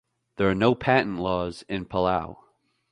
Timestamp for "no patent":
0.55-1.19